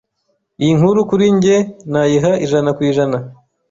[0.61, 1.57] Iyi nkuru kuri njye
[1.91, 3.17] nayiha ijana kw’ijana